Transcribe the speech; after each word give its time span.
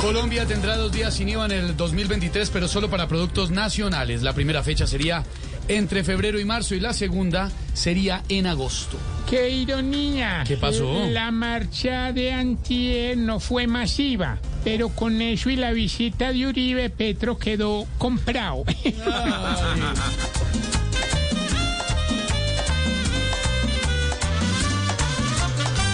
Colombia 0.00 0.46
tendrá 0.46 0.76
dos 0.76 0.92
días 0.92 1.14
sin 1.14 1.28
IVA 1.28 1.46
en 1.46 1.52
el 1.52 1.76
2023, 1.76 2.50
pero 2.50 2.68
solo 2.68 2.90
para 2.90 3.08
productos 3.08 3.50
nacionales. 3.50 4.22
La 4.22 4.32
primera 4.34 4.62
fecha 4.62 4.86
sería 4.86 5.24
entre 5.68 6.04
febrero 6.04 6.38
y 6.38 6.44
marzo 6.44 6.74
y 6.74 6.80
la 6.80 6.92
segunda 6.92 7.50
sería 7.72 8.22
en 8.28 8.46
agosto. 8.46 8.98
¡Qué 9.28 9.48
ironía! 9.48 10.44
¿Qué 10.46 10.56
pasó? 10.58 11.06
La 11.08 11.30
marcha 11.30 12.12
de 12.12 12.32
Antier 12.32 13.16
no 13.16 13.40
fue 13.40 13.66
masiva, 13.66 14.38
pero 14.62 14.90
con 14.90 15.22
eso 15.22 15.48
y 15.48 15.56
la 15.56 15.72
visita 15.72 16.32
de 16.32 16.46
Uribe, 16.46 16.90
Petro 16.90 17.38
quedó 17.38 17.86
comprado. 17.98 18.64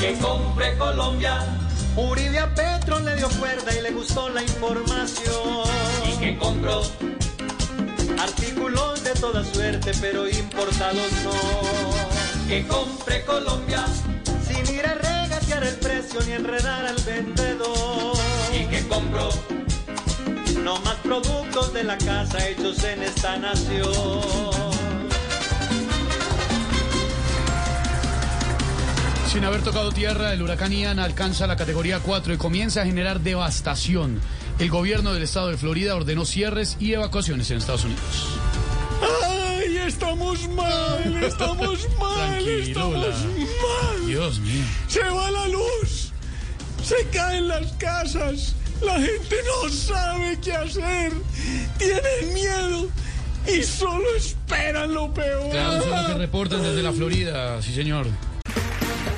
que 0.01 0.14
compre 0.14 0.76
Colombia. 0.78 1.70
Uribe 2.00 2.38
a 2.38 2.54
Petro 2.54 2.98
le 3.00 3.16
dio 3.16 3.28
cuerda 3.38 3.77
y 3.77 3.82
le 3.82 3.90
gustó 3.90 4.29
la 4.29 4.43
información. 4.43 5.65
Y 6.06 6.16
que 6.18 6.38
compró 6.38 6.82
artículos 8.18 9.04
de 9.04 9.12
toda 9.12 9.45
suerte, 9.45 9.93
pero 10.01 10.28
importados 10.28 11.12
no. 11.24 12.48
Que 12.48 12.66
compre 12.66 13.24
Colombia 13.24 13.84
sin 14.46 14.74
ir 14.74 14.87
a 14.87 14.95
regatear 14.95 15.65
el 15.65 15.74
precio 15.76 16.21
ni 16.26 16.32
enredar 16.32 16.87
al 16.87 16.96
vendedor. 17.02 18.16
Y 18.52 18.65
que 18.66 18.87
compró 18.88 19.28
no 20.65 20.78
más 20.80 20.96
productos 20.96 21.73
de 21.73 21.84
la 21.84 21.98
casa 21.98 22.48
hechos 22.48 22.82
en 22.84 23.02
esta 23.02 23.37
nación. 23.37 24.79
Sin 29.30 29.45
haber 29.45 29.62
tocado 29.62 29.92
tierra, 29.92 30.32
el 30.32 30.42
huracán 30.42 30.73
Ian 30.73 30.98
alcanza 30.98 31.46
la 31.46 31.54
categoría 31.54 32.00
4 32.00 32.34
y 32.34 32.36
comienza 32.36 32.82
a 32.82 32.84
generar 32.84 33.20
devastación. 33.20 34.20
El 34.59 34.70
gobierno 34.70 35.14
del 35.14 35.22
estado 35.22 35.50
de 35.50 35.56
Florida 35.56 35.95
ordenó 35.95 36.24
cierres 36.24 36.76
y 36.80 36.95
evacuaciones 36.95 37.48
en 37.52 37.59
Estados 37.59 37.84
Unidos. 37.84 38.02
¡Ay, 39.00 39.76
estamos 39.87 40.48
mal! 40.48 41.22
¡Estamos 41.22 41.87
mal! 42.00 42.48
¡Estamos 42.48 42.96
mal! 43.06 44.06
Dios 44.09 44.40
mío. 44.40 44.64
Se 44.88 45.00
va 45.04 45.30
la 45.30 45.46
luz, 45.46 46.10
se 46.82 47.06
caen 47.12 47.46
las 47.46 47.70
casas, 47.74 48.56
la 48.82 48.94
gente 48.94 49.37
no 49.46 49.68
sabe 49.70 50.40
qué 50.42 50.54
hacer, 50.54 51.12
tienen 51.78 52.34
miedo 52.34 52.88
y 53.46 53.62
solo 53.62 54.12
esperan 54.16 54.92
lo 54.92 55.15
peor. 55.15 55.50
Claro, 55.52 55.76
eso 55.76 55.94
es 55.94 56.02
lo 56.02 56.09
que 56.09 56.18
reportan 56.18 56.62
desde 56.65 56.82
la 56.82 56.92
Florida, 56.92 57.62
sí 57.62 57.72
señor. 57.72 58.09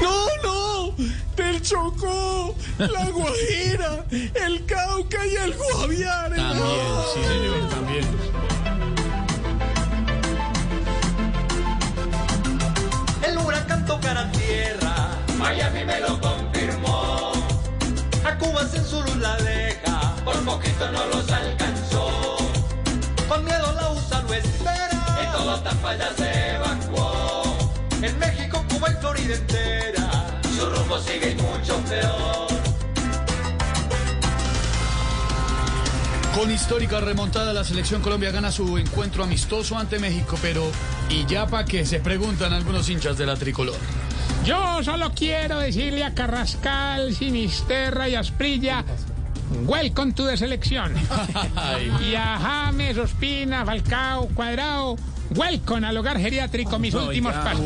No, 0.00 0.26
no, 0.42 0.94
del 1.36 1.62
Chocó, 1.62 2.54
la 2.78 3.10
Guajira, 3.10 4.04
el 4.10 4.64
Cauca 4.66 5.26
y 5.26 5.36
el 5.36 5.54
Guaviare. 5.54 6.36
También, 6.36 6.58
no. 6.58 7.02
sí 7.14 7.20
señor, 7.24 7.68
también. 7.70 8.06
El 13.22 13.38
huracán 13.38 13.86
tocará 13.86 14.30
tierra. 14.32 15.08
Miami 15.38 15.84
me 15.84 16.00
lo 16.00 16.20
confirmó. 16.20 17.32
A 18.24 18.36
Cuba 18.38 18.66
sin 18.66 18.84
su 18.84 19.00
luz 19.02 19.16
la 19.16 19.36
deja. 19.36 20.14
Por 20.24 20.44
poquito 20.44 20.90
no 20.92 21.06
los 21.06 21.30
alcanzó. 21.30 22.36
Con 23.28 23.44
miedo 23.44 23.72
la 23.72 23.90
USA 23.90 24.22
lo 24.22 24.34
espera. 24.34 25.18
En 25.22 25.32
todo 25.32 25.60
Tapaya 25.60 26.10
se 26.16 26.54
evacuó. 26.54 27.42
En 28.02 28.18
México, 28.18 28.55
Cuba 28.86 28.92
y 28.92 29.00
Florida 29.00 29.34
entera. 29.34 30.40
Su 30.56 30.66
rumbo 30.66 30.98
sigue 31.00 31.30
y 31.30 31.34
mucho 31.34 31.76
peor. 31.88 32.46
Con 36.34 36.50
histórica 36.50 37.00
remontada, 37.00 37.52
la 37.52 37.64
selección 37.64 38.02
Colombia 38.02 38.30
gana 38.30 38.52
su 38.52 38.76
encuentro 38.76 39.24
amistoso 39.24 39.78
ante 39.78 39.98
México, 39.98 40.38
pero 40.42 40.70
¿y 41.08 41.24
ya 41.26 41.46
para 41.46 41.64
qué? 41.64 41.86
Se 41.86 42.00
preguntan 42.00 42.52
algunos 42.52 42.88
hinchas 42.90 43.16
de 43.16 43.26
la 43.26 43.36
tricolor. 43.36 43.76
Yo 44.44 44.82
solo 44.84 45.12
quiero 45.14 45.58
decirle 45.60 46.04
a 46.04 46.14
Carrascal, 46.14 47.14
Sinisterra 47.14 48.08
y 48.08 48.14
Asprilla, 48.14 48.84
welcome 49.66 50.12
to 50.12 50.24
the 50.24 50.36
selección. 50.36 50.92
y 52.00 52.14
a 52.14 52.38
James, 52.38 52.98
Ospina, 52.98 53.64
Falcao, 53.64 54.28
Cuadrado, 54.34 54.96
welcome 55.34 55.86
al 55.86 55.96
hogar 55.96 56.18
geriátrico, 56.18 56.78
mis 56.78 56.94
últimos 56.94 57.32
pasos. 57.34 57.64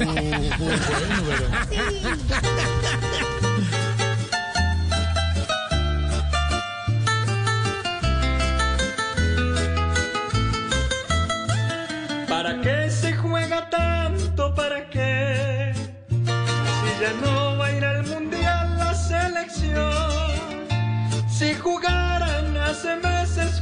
¿Para 12.29 12.61
qué 12.61 12.91
se 12.91 13.13
juega 13.15 13.69
tanto? 13.69 13.90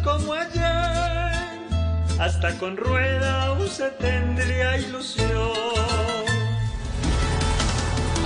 Como 0.03 0.33
ayer, 0.33 1.59
hasta 2.19 2.55
con 2.59 2.77
rueda 2.77 3.49
se 3.69 3.91
tendría 3.91 4.79
ilusión. 4.79 5.29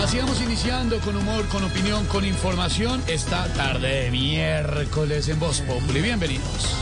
Así 0.00 0.19
vamos 0.19 0.41
iniciando 0.41 0.99
con 1.00 1.16
humor, 1.16 1.47
con 1.49 1.65
opinión, 1.65 2.06
con 2.06 2.25
información 2.25 3.03
esta 3.06 3.47
tarde 3.55 4.05
de 4.05 4.10
miércoles 4.10 5.28
en 5.28 5.38
Voz 5.38 5.60
Populi. 5.60 6.00
Bienvenidos. 6.00 6.81